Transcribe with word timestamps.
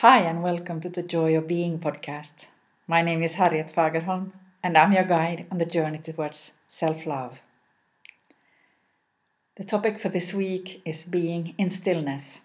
Hi, 0.00 0.18
and 0.18 0.42
welcome 0.42 0.82
to 0.82 0.90
the 0.90 1.02
Joy 1.02 1.34
of 1.38 1.48
Being 1.48 1.78
podcast. 1.78 2.48
My 2.86 3.00
name 3.00 3.22
is 3.22 3.36
Harriet 3.36 3.72
Fagerholm, 3.74 4.32
and 4.62 4.76
I'm 4.76 4.92
your 4.92 5.04
guide 5.04 5.46
on 5.50 5.56
the 5.56 5.64
journey 5.64 5.96
towards 5.96 6.52
self 6.68 7.06
love. 7.06 7.38
The 9.56 9.64
topic 9.64 9.98
for 9.98 10.10
this 10.10 10.34
week 10.34 10.82
is 10.84 11.04
being 11.04 11.54
in 11.56 11.70
stillness. 11.70 12.42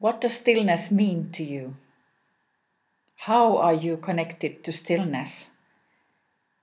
What 0.00 0.20
does 0.20 0.32
stillness 0.32 0.90
mean 0.90 1.30
to 1.34 1.44
you? 1.44 1.76
How 3.28 3.58
are 3.58 3.74
you 3.74 3.96
connected 3.96 4.64
to 4.64 4.72
stillness? 4.72 5.50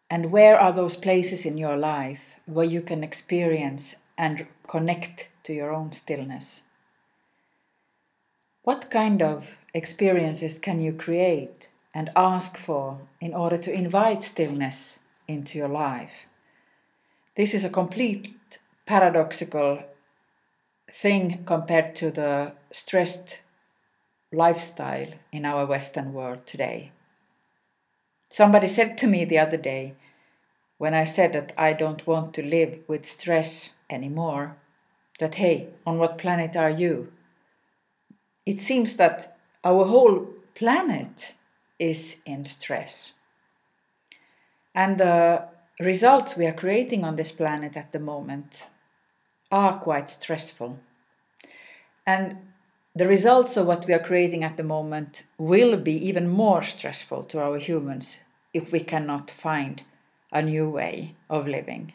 And 0.10 0.34
where 0.34 0.60
are 0.60 0.74
those 0.74 0.98
places 0.98 1.46
in 1.46 1.58
your 1.58 1.78
life 1.78 2.36
where 2.46 2.66
you 2.66 2.82
can 2.82 3.06
experience 3.06 3.96
and 4.18 4.48
connect 4.68 5.30
to 5.46 5.54
your 5.54 5.72
own 5.72 5.94
stillness? 5.94 6.65
What 8.66 8.90
kind 8.90 9.22
of 9.22 9.58
experiences 9.76 10.58
can 10.58 10.82
you 10.82 10.92
create 10.92 11.70
and 11.94 12.10
ask 12.16 12.58
for 12.58 12.98
in 13.22 13.32
order 13.32 13.60
to 13.60 13.72
invite 13.72 14.24
stillness 14.24 14.98
into 15.28 15.60
your 15.60 15.68
life? 15.68 16.26
This 17.36 17.54
is 17.54 17.64
a 17.64 17.70
complete 17.70 18.58
paradoxical 18.88 19.84
thing 20.90 21.44
compared 21.46 21.96
to 21.98 22.10
the 22.10 22.54
stressed 22.72 23.38
lifestyle 24.34 25.14
in 25.32 25.46
our 25.46 25.68
Western 25.68 26.12
world 26.12 26.48
today. 26.48 26.92
Somebody 28.32 28.66
said 28.66 28.98
to 28.98 29.06
me 29.08 29.26
the 29.26 29.38
other 29.38 29.58
day, 29.58 29.94
when 30.80 30.96
I 30.96 31.06
said 31.06 31.34
that 31.34 31.54
I 31.56 31.74
don't 31.74 32.08
want 32.08 32.34
to 32.34 32.44
live 32.44 32.80
with 32.88 33.06
stress 33.06 33.74
anymore, 33.92 34.58
that 35.20 35.36
hey, 35.36 35.68
on 35.86 36.00
what 36.00 36.18
planet 36.18 36.56
are 36.56 36.72
you? 36.72 37.12
It 38.46 38.62
seems 38.62 38.96
that 38.98 39.38
our 39.64 39.86
whole 39.86 40.28
planet 40.54 41.34
is 41.80 42.18
in 42.26 42.46
stress. 42.46 43.14
And 44.74 44.98
the 44.98 45.46
results 45.80 46.36
we 46.36 46.46
are 46.46 46.54
creating 46.54 47.04
on 47.04 47.16
this 47.16 47.32
planet 47.32 47.76
at 47.76 47.92
the 47.92 48.00
moment 48.00 48.68
are 49.52 49.80
quite 49.80 50.10
stressful. 50.10 50.80
And 52.06 52.38
the 52.94 53.08
results 53.08 53.58
of 53.58 53.66
what 53.66 53.88
we 53.88 53.94
are 53.94 54.00
creating 54.00 54.44
at 54.44 54.58
the 54.58 54.64
moment 54.64 55.24
will 55.38 55.78
be 55.78 55.94
even 56.08 56.28
more 56.28 56.62
stressful 56.62 57.24
to 57.24 57.40
our 57.40 57.58
humans 57.58 58.20
if 58.54 58.72
we 58.72 58.80
cannot 58.80 59.32
find 59.32 59.84
a 60.32 60.42
new 60.42 60.70
way 60.70 61.16
of 61.30 61.48
living, 61.48 61.94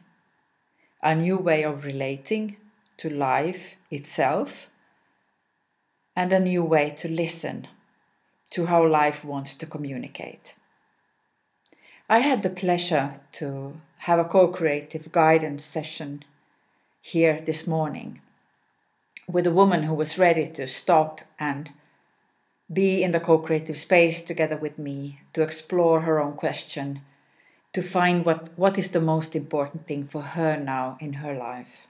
a 1.03 1.15
new 1.15 1.37
way 1.37 1.63
of 1.63 1.85
relating 1.85 2.57
to 2.99 3.09
life 3.09 3.77
itself 3.91 4.70
and 6.21 6.35
a 6.35 6.39
new 6.39 6.63
way 6.63 6.91
to 6.91 7.09
listen 7.09 7.67
to 8.51 8.67
how 8.67 8.87
life 8.87 9.25
wants 9.25 9.55
to 9.55 9.65
communicate. 9.65 10.55
I 12.11 12.19
had 12.19 12.43
the 12.43 12.51
pleasure 12.51 13.15
to 13.39 13.81
have 14.09 14.19
a 14.19 14.27
co 14.27 14.49
creative 14.49 15.13
guidance 15.13 15.65
session 15.65 16.23
here 17.01 17.41
this 17.41 17.67
morning 17.67 18.21
with 19.27 19.47
a 19.47 19.57
woman 19.61 19.85
who 19.85 19.95
was 19.95 20.19
ready 20.19 20.47
to 20.49 20.69
stop 20.69 21.23
and 21.39 21.71
be 22.71 23.03
in 23.03 23.13
the 23.13 23.27
co 23.29 23.39
creative 23.39 23.79
space 23.79 24.21
together 24.21 24.59
with 24.59 24.79
me 24.79 25.21
to 25.33 25.41
explore 25.41 26.03
her 26.03 26.21
own 26.21 26.35
question, 26.35 27.01
to 27.73 27.81
find 27.81 28.27
what, 28.27 28.51
what 28.57 28.77
is 28.77 28.91
the 28.91 29.01
most 29.01 29.35
important 29.35 29.87
thing 29.87 30.07
for 30.07 30.21
her 30.37 30.59
now 30.59 30.99
in 31.01 31.15
her 31.25 31.33
life. 31.33 31.87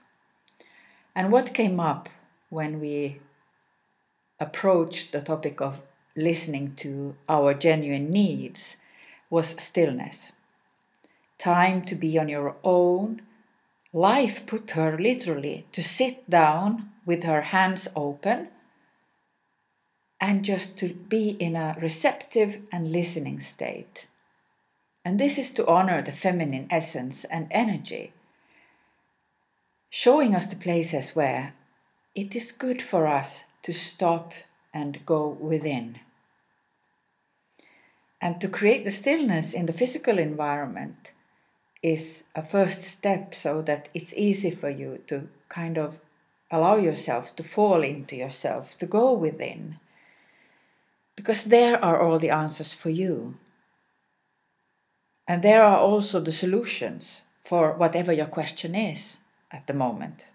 And 1.13 1.33
what 1.33 1.53
came 1.53 1.81
up 1.81 2.07
when 2.49 2.79
we 2.79 3.19
approached 4.41 5.11
the 5.11 5.21
topic 5.21 5.61
of 5.61 5.81
listening 6.15 6.73
to 6.75 7.15
our 7.29 7.53
genuine 7.53 8.09
needs 8.09 8.75
was 9.29 9.55
stillness. 9.61 10.33
Time 11.37 11.81
to 11.83 11.95
be 11.95 12.17
on 12.17 12.27
your 12.27 12.55
own. 12.63 13.21
Life 13.93 14.45
put 14.45 14.71
her 14.71 14.97
literally 14.97 15.65
to 15.71 15.83
sit 15.83 16.29
down 16.29 16.89
with 17.05 17.23
her 17.23 17.41
hands 17.41 17.87
open 17.95 18.49
and 20.19 20.43
just 20.43 20.77
to 20.79 20.93
be 20.93 21.29
in 21.39 21.55
a 21.55 21.75
receptive 21.79 22.59
and 22.71 22.91
listening 22.91 23.39
state. 23.39 24.07
And 25.03 25.19
this 25.19 25.37
is 25.37 25.51
to 25.51 25.67
honor 25.67 26.01
the 26.01 26.11
feminine 26.11 26.67
essence 26.69 27.23
and 27.25 27.47
energy, 27.49 28.13
showing 29.89 30.35
us 30.35 30.47
the 30.47 30.55
places 30.55 31.15
where 31.15 31.53
it 32.13 32.35
is 32.35 32.51
good 32.51 32.81
for 32.81 33.07
us 33.07 33.45
to 33.63 33.73
stop 33.73 34.33
and 34.73 35.05
go 35.05 35.27
within. 35.27 35.99
And 38.21 38.39
to 38.41 38.47
create 38.47 38.85
the 38.85 38.91
stillness 38.91 39.53
in 39.53 39.65
the 39.65 39.73
physical 39.73 40.19
environment 40.19 41.11
is 41.81 42.23
a 42.35 42.43
first 42.43 42.83
step 42.83 43.33
so 43.33 43.61
that 43.63 43.89
it's 43.93 44.13
easy 44.15 44.51
for 44.51 44.69
you 44.69 44.99
to 45.07 45.27
kind 45.49 45.77
of 45.77 45.99
allow 46.51 46.75
yourself 46.75 47.35
to 47.35 47.43
fall 47.43 47.81
into 47.81 48.15
yourself, 48.15 48.77
to 48.77 48.85
go 48.85 49.13
within. 49.13 49.79
Because 51.15 51.45
there 51.45 51.83
are 51.83 51.99
all 51.99 52.19
the 52.19 52.29
answers 52.29 52.73
for 52.73 52.89
you. 52.89 53.37
And 55.27 55.41
there 55.41 55.63
are 55.63 55.77
also 55.77 56.19
the 56.19 56.31
solutions 56.31 57.23
for 57.41 57.73
whatever 57.73 58.11
your 58.13 58.27
question 58.27 58.75
is 58.75 59.17
at 59.49 59.65
the 59.65 59.73
moment. 59.73 60.25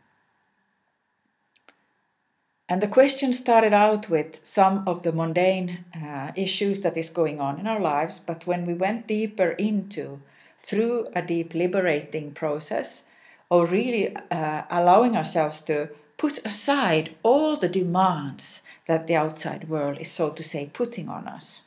And 2.68 2.80
the 2.80 2.88
question 2.88 3.32
started 3.32 3.72
out 3.72 4.10
with 4.10 4.40
some 4.44 4.82
of 4.88 5.02
the 5.02 5.12
mundane 5.12 5.84
uh, 5.94 6.32
issues 6.34 6.80
that 6.80 6.96
is 6.96 7.10
going 7.10 7.40
on 7.40 7.60
in 7.60 7.66
our 7.66 7.78
lives, 7.78 8.18
but 8.18 8.46
when 8.46 8.66
we 8.66 8.74
went 8.74 9.06
deeper 9.06 9.50
into, 9.50 10.20
through 10.58 11.08
a 11.14 11.22
deep 11.22 11.54
liberating 11.54 12.32
process, 12.32 13.04
or 13.48 13.66
really 13.66 14.16
uh, 14.16 14.62
allowing 14.68 15.16
ourselves 15.16 15.60
to 15.62 15.90
put 16.16 16.44
aside 16.44 17.14
all 17.22 17.56
the 17.56 17.68
demands 17.68 18.62
that 18.86 19.06
the 19.06 19.14
outside 19.14 19.68
world 19.68 19.98
is, 20.00 20.10
so 20.10 20.30
to 20.30 20.42
say, 20.42 20.68
putting 20.72 21.08
on 21.08 21.28
us, 21.28 21.62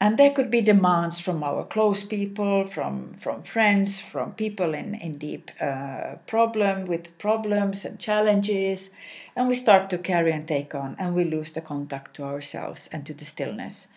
and 0.00 0.16
there 0.16 0.30
could 0.30 0.50
be 0.50 0.60
demands 0.60 1.18
from 1.18 1.42
our 1.42 1.64
close 1.64 2.04
people 2.04 2.64
from 2.64 3.14
from 3.14 3.42
friends 3.42 3.98
from 3.98 4.32
people 4.32 4.72
in 4.74 4.94
in 4.94 5.18
deep 5.18 5.50
uh, 5.60 6.16
problem 6.26 6.86
with 6.86 7.16
problems 7.18 7.84
and 7.84 7.98
challenges. 7.98 8.90
And 9.34 9.48
we 9.48 9.54
start 9.54 9.90
to 9.90 9.98
carry 9.98 10.32
and 10.32 10.46
take 10.46 10.74
on 10.74 10.96
and 10.98 11.14
we 11.14 11.24
lose 11.24 11.52
the 11.52 11.60
contact 11.60 12.14
to 12.16 12.24
ourselves 12.24 12.88
and 12.92 13.06
to 13.06 13.14
the 13.14 13.24
stillness. 13.24 13.88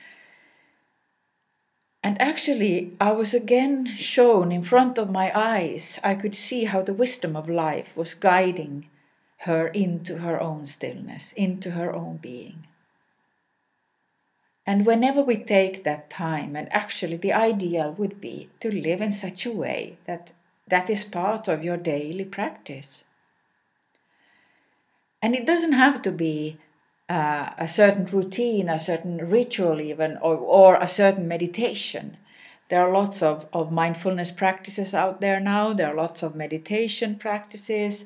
And 2.03 2.19
actually 2.19 2.93
i 2.99 3.11
was 3.11 3.33
again 3.35 3.95
shown 3.95 4.51
in 4.51 4.63
front 4.63 4.97
of 4.97 5.11
my 5.11 5.31
eyes. 5.35 5.99
I 6.03 6.15
could 6.15 6.35
see 6.35 6.65
how 6.65 6.81
the 6.81 6.99
wisdom 7.03 7.35
of 7.35 7.47
life 7.47 7.95
was 7.95 8.15
guiding 8.15 8.89
her 9.45 9.67
into 9.67 10.17
her 10.19 10.39
own 10.41 10.65
stillness 10.65 11.33
into 11.33 11.71
her 11.71 11.93
own 11.95 12.17
being 12.17 12.67
and 14.65 14.85
whenever 14.85 15.21
we 15.21 15.37
take 15.37 15.83
that 15.83 16.09
time, 16.09 16.55
and 16.55 16.71
actually 16.71 17.17
the 17.17 17.33
ideal 17.33 17.93
would 17.97 18.21
be 18.21 18.49
to 18.59 18.71
live 18.71 19.01
in 19.01 19.11
such 19.11 19.45
a 19.45 19.51
way 19.51 19.97
that 20.05 20.33
that 20.67 20.89
is 20.89 21.03
part 21.03 21.47
of 21.47 21.63
your 21.63 21.77
daily 21.77 22.25
practice. 22.25 23.03
And 25.21 25.35
it 25.35 25.45
doesn't 25.45 25.73
have 25.73 26.01
to 26.03 26.11
be 26.11 26.57
uh, 27.09 27.49
a 27.57 27.67
certain 27.67 28.05
routine, 28.05 28.69
a 28.69 28.79
certain 28.79 29.17
ritual, 29.17 29.81
even, 29.81 30.17
or, 30.17 30.37
or 30.37 30.75
a 30.75 30.87
certain 30.87 31.27
meditation. 31.27 32.17
There 32.69 32.81
are 32.81 32.93
lots 32.93 33.21
of, 33.21 33.47
of 33.51 33.71
mindfulness 33.71 34.31
practices 34.31 34.93
out 34.93 35.19
there 35.19 35.39
now, 35.39 35.73
there 35.73 35.91
are 35.91 35.95
lots 35.95 36.23
of 36.23 36.35
meditation 36.35 37.15
practices. 37.15 38.05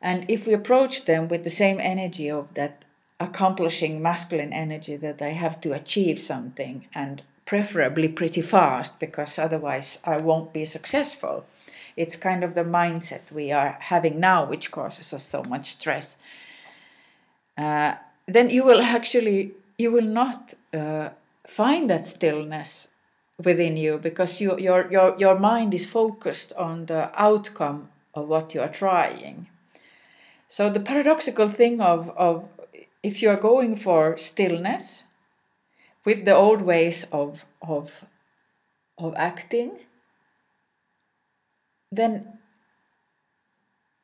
And 0.00 0.24
if 0.30 0.46
we 0.46 0.52
approach 0.54 1.06
them 1.06 1.26
with 1.26 1.42
the 1.42 1.50
same 1.50 1.80
energy 1.80 2.30
of 2.30 2.54
that 2.54 2.84
accomplishing 3.18 4.02
masculine 4.02 4.52
energy 4.52 4.96
that 4.96 5.22
I 5.22 5.28
have 5.30 5.60
to 5.62 5.72
achieve 5.72 6.20
something 6.20 6.86
and 6.94 7.22
preferably 7.46 8.08
pretty 8.08 8.42
fast 8.42 9.00
because 9.00 9.38
otherwise 9.38 9.98
I 10.04 10.18
won't 10.18 10.52
be 10.52 10.66
successful. 10.66 11.46
It's 11.96 12.16
kind 12.16 12.44
of 12.44 12.54
the 12.54 12.64
mindset 12.64 13.32
we 13.32 13.52
are 13.52 13.78
having 13.80 14.20
now, 14.20 14.44
which 14.44 14.70
causes 14.70 15.14
us 15.14 15.26
so 15.26 15.42
much 15.42 15.72
stress. 15.72 16.16
Uh, 17.56 17.94
then 18.26 18.50
you 18.50 18.64
will 18.64 18.82
actually 18.82 19.54
you 19.78 19.90
will 19.92 20.02
not 20.22 20.54
uh, 20.74 21.10
find 21.46 21.88
that 21.88 22.06
stillness 22.06 22.88
within 23.42 23.76
you 23.76 23.98
because 23.98 24.40
you, 24.40 24.58
your 24.58 24.90
your 24.90 25.16
your 25.18 25.38
mind 25.38 25.72
is 25.72 25.86
focused 25.86 26.52
on 26.54 26.86
the 26.86 27.10
outcome 27.14 27.88
of 28.14 28.28
what 28.28 28.54
you 28.54 28.60
are 28.60 28.68
trying. 28.68 29.46
So 30.48 30.70
the 30.70 30.80
paradoxical 30.80 31.48
thing 31.48 31.80
of 31.80 32.10
of 32.16 32.48
if 33.06 33.22
you 33.22 33.30
are 33.30 33.36
going 33.50 33.76
for 33.76 34.16
stillness 34.16 35.04
with 36.04 36.24
the 36.24 36.34
old 36.34 36.60
ways 36.62 37.06
of, 37.12 37.46
of, 37.62 38.04
of 38.98 39.14
acting, 39.16 39.70
then 41.92 42.38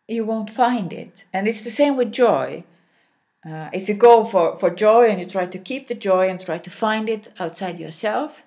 you 0.07 0.25
won't 0.25 0.51
find 0.51 0.93
it. 0.93 1.25
And 1.33 1.49
it's 1.49 1.63
the 1.63 1.71
same 1.81 1.97
with 1.97 2.13
joy. 2.13 2.63
Uh, 3.45 3.71
if 3.73 3.89
you 3.89 3.95
go 3.95 4.25
for, 4.25 4.57
for 4.57 4.71
joy 4.71 5.09
and 5.09 5.21
you 5.21 5.27
try 5.27 5.47
to 5.47 5.59
keep 5.59 5.89
the 5.89 5.97
joy 5.97 6.29
and 6.29 6.41
try 6.41 6.59
to 6.59 6.71
find 6.71 7.09
it 7.09 7.27
outside 7.41 7.81
yourself, 7.81 8.45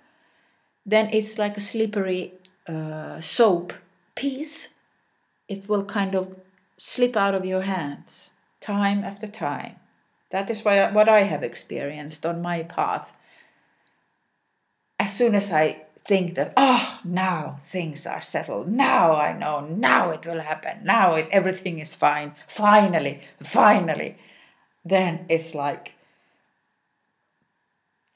then 0.85 1.09
it's 1.11 1.37
like 1.37 1.57
a 1.57 1.67
slippery 1.71 2.33
uh, 2.65 3.19
soap 3.19 3.73
piece. 4.15 4.69
It 5.49 5.67
will 5.67 5.83
kind 5.83 6.15
of 6.15 6.33
slip 6.77 7.17
out 7.17 7.35
of 7.35 7.45
your 7.45 7.63
hands 7.63 8.29
time 8.61 9.03
after 9.03 9.27
time. 9.27 9.75
That 10.31 10.49
is 10.49 10.63
why, 10.63 10.91
what 10.91 11.09
I 11.09 11.21
have 11.21 11.43
experienced 11.43 12.25
on 12.25 12.41
my 12.41 12.63
path. 12.63 13.13
As 14.99 15.15
soon 15.15 15.35
as 15.35 15.51
I 15.51 15.83
think 16.07 16.35
that, 16.35 16.53
oh, 16.55 16.99
now 17.03 17.57
things 17.59 18.05
are 18.05 18.21
settled, 18.21 18.71
now 18.71 19.15
I 19.15 19.37
know, 19.37 19.61
now 19.61 20.11
it 20.11 20.25
will 20.25 20.41
happen, 20.41 20.83
now 20.83 21.15
it, 21.15 21.27
everything 21.31 21.79
is 21.79 21.95
fine, 21.95 22.35
finally, 22.47 23.21
finally. 23.41 24.17
Then 24.83 25.25
it's 25.29 25.55
like 25.55 25.93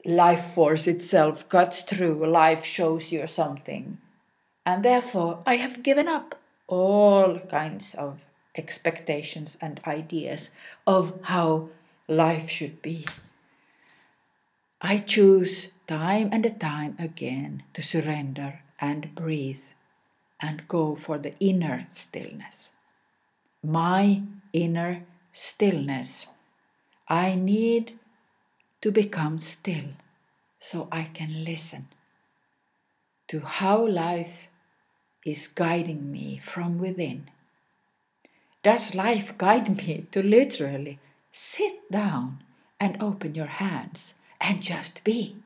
life 0.04 0.42
force 0.42 0.86
itself 0.86 1.48
cuts 1.48 1.82
through, 1.82 2.26
life 2.26 2.64
shows 2.64 3.12
you 3.12 3.26
something. 3.26 3.98
And 4.64 4.84
therefore, 4.84 5.42
I 5.46 5.56
have 5.56 5.82
given 5.82 6.08
up 6.08 6.36
all 6.66 7.38
kinds 7.38 7.94
of 7.94 8.20
expectations 8.56 9.58
and 9.60 9.80
ideas 9.86 10.50
of 10.86 11.18
how 11.22 11.70
life 12.10 12.50
should 12.50 12.82
be. 12.82 13.06
I 14.80 14.98
choose 14.98 15.70
time 15.86 16.30
and 16.32 16.58
time 16.60 16.96
again 16.98 17.62
to 17.74 17.82
surrender 17.82 18.62
and 18.80 19.14
breathe 19.14 19.62
and 20.40 20.66
go 20.66 20.96
for 20.96 21.18
the 21.18 21.34
inner 21.38 21.86
stillness. 21.88 22.70
My 23.62 24.22
inner 24.52 25.04
stillness 25.32 26.26
I 27.08 27.36
need 27.36 27.98
to 28.80 28.90
become 28.90 29.38
still 29.38 29.94
so 30.58 30.88
I 30.90 31.04
can 31.14 31.44
listen 31.44 31.88
to 33.28 33.40
how 33.40 33.86
life 33.86 34.48
is 35.24 35.46
guiding 35.46 36.10
me 36.10 36.40
from 36.42 36.78
within. 36.78 37.30
Does 38.64 38.94
life 38.94 39.36
guide 39.38 39.76
me 39.76 40.06
to 40.12 40.22
literally 40.22 40.98
sit 41.32 41.90
down 41.90 42.42
and 42.78 43.02
open 43.02 43.34
your 43.34 43.46
hands 43.46 44.14
and 44.40 44.62
just 44.62 45.04
be? 45.04 45.36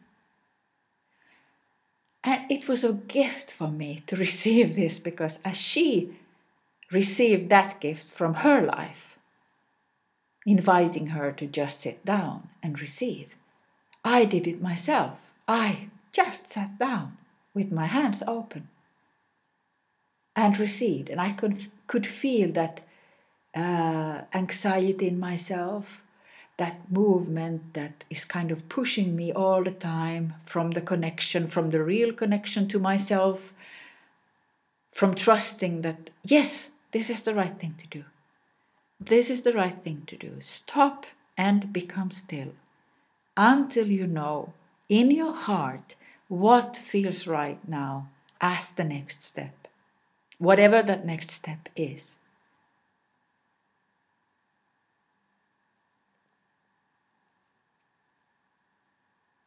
And 2.23 2.51
it 2.51 2.69
was 2.69 2.85
a 2.85 2.93
gift 2.93 3.51
for 3.51 3.69
me 3.69 4.03
to 4.07 4.17
receive 4.27 4.77
this 4.77 4.99
because 4.99 5.39
as 5.45 5.57
she 5.57 6.17
received 6.91 7.51
that 7.51 7.81
gift 7.81 8.11
from 8.11 8.35
her 8.35 8.63
life, 8.63 9.19
inviting 10.47 11.09
her 11.09 11.33
to 11.33 11.47
just 11.47 11.81
sit 11.81 12.05
down 12.05 12.49
and 12.63 12.81
receive. 12.81 13.35
I 14.05 14.25
did 14.27 14.47
it 14.47 14.61
myself. 14.61 15.19
I 15.49 15.89
just 16.13 16.49
sat 16.49 16.79
down 16.79 17.17
with 17.55 17.73
my 17.73 17.87
hands 17.87 18.23
open 18.27 18.69
and 20.37 20.59
received. 20.59 21.09
And 21.09 21.21
I 21.21 21.33
could, 21.33 21.59
could 21.87 22.07
feel 22.07 22.53
that 22.53 22.81
uh, 23.55 24.23
anxiety 24.33 25.09
in 25.09 25.19
myself, 25.19 26.03
that 26.57 26.91
movement 26.91 27.75
that 27.75 28.05
is 28.11 28.25
kind 28.25 28.51
of 28.51 28.69
pushing 28.69 29.17
me 29.17 29.33
all 29.33 29.63
the 29.63 29.71
time 29.71 30.35
from 30.45 30.73
the 30.73 30.81
connection, 30.81 31.49
from 31.49 31.71
the 31.71 31.83
real 31.83 32.13
connection 32.13 32.69
to 32.69 32.79
myself, 32.79 33.53
from 34.93 35.15
trusting 35.15 35.83
that, 35.83 36.11
yes, 36.23 36.71
this 36.93 37.11
is 37.11 37.23
the 37.23 37.35
right 37.35 37.59
thing 37.59 37.75
to 37.79 37.87
do. 37.89 38.05
This 39.01 39.29
is 39.31 39.43
the 39.43 39.53
right 39.53 39.75
thing 39.83 40.05
to 40.07 40.17
do. 40.17 40.37
Stop 40.41 41.07
and 41.37 41.73
become 41.73 42.11
still 42.11 42.53
until 43.37 43.89
you 43.89 44.07
know 44.07 44.53
in 44.89 45.11
your 45.11 45.35
heart 45.35 45.97
what 46.29 46.77
feels 46.77 47.27
right 47.27 47.59
now 47.69 48.09
as 48.41 48.71
the 48.71 48.85
next 48.85 49.23
step, 49.23 49.69
whatever 50.39 50.83
that 50.83 51.05
next 51.05 51.31
step 51.31 51.69
is. 51.77 52.17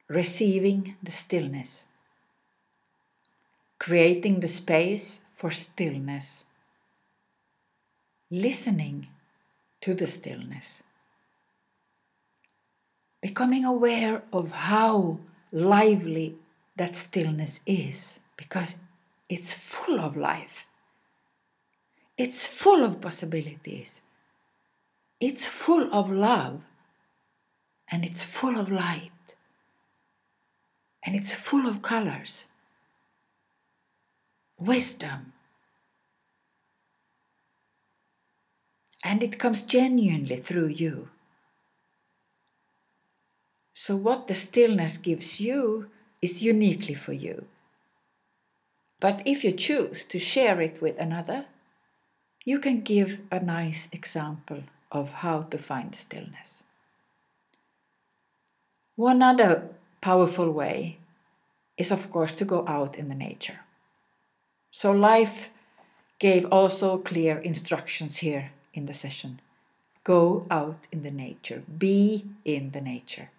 Receiving 0.09 0.95
the 1.04 1.12
stillness, 1.12 1.83
creating 3.77 4.39
the 4.39 4.48
space 4.48 5.19
for 5.33 5.51
stillness, 5.51 6.45
listening 8.31 9.07
to 9.81 9.94
the 9.94 10.07
stillness. 10.07 10.81
Becoming 13.21 13.65
aware 13.65 14.24
of 14.31 14.51
how 14.51 15.19
lively 15.51 16.36
that 16.77 16.95
stillness 16.95 17.62
is 17.65 18.19
because 18.38 18.77
it's 19.27 19.53
full 19.53 20.00
of 20.00 20.15
life. 20.15 20.65
It's 22.18 22.48
full 22.48 22.83
of 22.83 23.01
possibilities. 23.01 24.01
It's 25.19 25.45
full 25.45 25.94
of 25.94 26.10
love. 26.10 26.62
And 27.92 28.06
it's 28.06 28.24
full 28.24 28.57
of 28.60 28.71
light. 28.71 29.12
And 31.07 31.15
it's 31.15 31.33
full 31.33 31.65
of 31.65 31.81
colors. 31.81 32.45
Wisdom. 34.59 35.33
and 39.07 39.24
it 39.24 39.39
comes 39.39 39.62
genuinely 39.62 40.36
through 40.36 40.68
you. 40.68 41.07
So, 43.74 43.95
what 43.95 44.27
the 44.27 44.33
stillness 44.33 44.98
gives 44.98 45.39
you 45.39 45.89
is 46.21 46.42
uniquely 46.42 46.94
for 46.94 47.13
you. 47.13 47.45
But 49.00 49.21
if 49.25 49.45
you 49.45 49.53
choose 49.53 50.03
to 50.06 50.19
share 50.19 50.60
it 50.60 50.81
with 50.81 50.98
another, 51.00 51.45
you 52.44 52.60
can 52.60 52.81
give 52.81 53.19
a 53.31 53.39
nice 53.39 53.88
example 53.94 54.63
of 54.92 55.12
how 55.24 55.44
to 55.44 55.57
find 55.57 55.95
stillness. 55.95 56.63
One 58.95 59.21
other 59.21 59.69
powerful 60.01 60.51
way 60.51 60.97
is, 61.77 61.91
of 61.91 62.09
course, 62.09 62.33
to 62.35 62.45
go 62.45 62.65
out 62.67 62.97
in 62.97 63.07
the 63.07 63.15
nature. 63.15 63.59
So, 64.71 64.91
life 64.91 65.49
gave 66.19 66.45
also 66.45 66.97
clear 66.97 67.38
instructions 67.38 68.17
here 68.17 68.51
in 68.73 68.85
the 68.85 68.94
session. 68.94 69.39
Go 70.03 70.47
out 70.49 70.88
in 70.91 71.03
the 71.03 71.11
nature, 71.11 71.63
be 71.77 72.25
in 72.45 72.71
the 72.71 72.81
nature. 72.81 73.29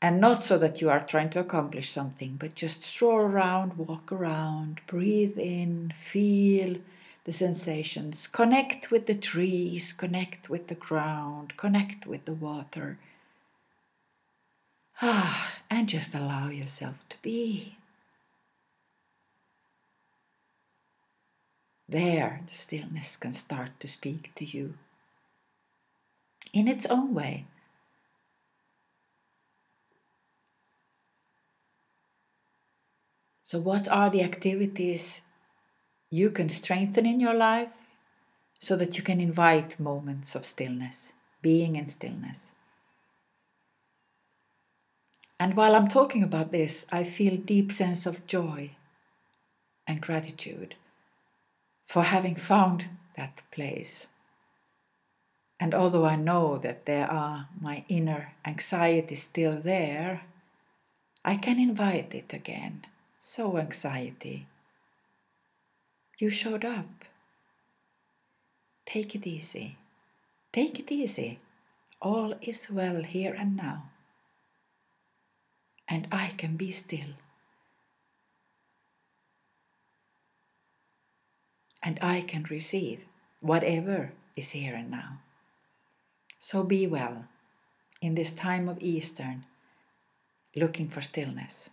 And 0.00 0.20
not 0.20 0.44
so 0.44 0.58
that 0.58 0.80
you 0.80 0.88
are 0.90 1.00
trying 1.00 1.30
to 1.30 1.40
accomplish 1.40 1.90
something, 1.90 2.36
but 2.38 2.54
just 2.54 2.82
stroll 2.82 3.18
around, 3.18 3.76
walk 3.76 4.12
around, 4.12 4.80
breathe 4.86 5.36
in, 5.36 5.92
feel 5.96 6.76
the 7.24 7.32
sensations, 7.32 8.28
connect 8.28 8.92
with 8.92 9.06
the 9.06 9.14
trees, 9.14 9.92
connect 9.92 10.48
with 10.48 10.68
the 10.68 10.76
ground, 10.76 11.56
connect 11.56 12.06
with 12.06 12.24
the 12.24 12.32
water. 12.32 12.98
Ah, 15.00 15.52
and 15.70 15.88
just 15.88 16.14
allow 16.14 16.48
yourself 16.48 17.08
to 17.08 17.16
be. 17.22 17.76
There, 21.88 22.42
the 22.46 22.54
stillness 22.54 23.16
can 23.16 23.32
start 23.32 23.80
to 23.80 23.88
speak 23.88 24.34
to 24.34 24.44
you 24.44 24.74
in 26.52 26.68
its 26.68 26.84
own 26.86 27.14
way. 27.14 27.46
So, 33.44 33.58
what 33.58 33.88
are 33.88 34.10
the 34.10 34.22
activities 34.22 35.22
you 36.10 36.30
can 36.30 36.50
strengthen 36.50 37.06
in 37.06 37.20
your 37.20 37.32
life 37.32 37.72
so 38.58 38.76
that 38.76 38.98
you 38.98 39.02
can 39.02 39.20
invite 39.20 39.80
moments 39.80 40.34
of 40.34 40.44
stillness, 40.44 41.12
being 41.40 41.76
in 41.76 41.86
stillness? 41.86 42.52
And 45.40 45.54
while 45.54 45.76
I'm 45.76 45.88
talking 45.88 46.22
about 46.22 46.50
this, 46.50 46.84
I 46.90 47.04
feel 47.04 47.36
deep 47.36 47.70
sense 47.70 48.06
of 48.06 48.26
joy 48.26 48.72
and 49.86 50.00
gratitude 50.00 50.74
for 51.86 52.02
having 52.02 52.34
found 52.34 52.86
that 53.16 53.42
place. 53.50 54.08
And 55.60 55.74
although 55.74 56.04
I 56.04 56.16
know 56.16 56.58
that 56.58 56.86
there 56.86 57.10
are 57.10 57.48
my 57.60 57.84
inner 57.88 58.32
anxiety 58.44 59.16
still 59.16 59.56
there, 59.56 60.22
I 61.24 61.36
can 61.36 61.58
invite 61.58 62.14
it 62.14 62.32
again. 62.32 62.84
So, 63.20 63.58
anxiety, 63.58 64.46
you 66.18 66.30
showed 66.30 66.64
up. 66.64 67.04
Take 68.86 69.14
it 69.14 69.26
easy. 69.26 69.76
Take 70.52 70.78
it 70.78 70.90
easy. 70.90 71.40
All 72.00 72.34
is 72.40 72.70
well 72.70 73.02
here 73.02 73.34
and 73.34 73.56
now. 73.56 73.90
And 75.88 76.06
I 76.12 76.34
can 76.36 76.56
be 76.56 76.70
still. 76.70 77.14
and 81.82 81.98
I 82.02 82.20
can 82.20 82.44
receive 82.50 83.00
whatever 83.40 84.12
is 84.36 84.50
here 84.50 84.74
and 84.74 84.90
now. 84.90 85.20
So 86.38 86.62
be 86.62 86.86
well 86.86 87.24
in 88.00 88.14
this 88.14 88.32
time 88.32 88.68
of 88.68 88.80
Eastern, 88.80 89.46
looking 90.54 90.88
for 90.88 91.00
stillness. 91.00 91.70